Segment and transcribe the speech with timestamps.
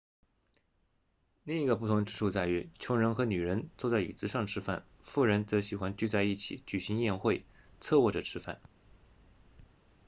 [1.43, 7.45] 另一个不同之处在于穷人和女人坐在椅子上吃饭富人则喜欢聚在一起举行宴会
[7.79, 8.59] 侧卧着吃饭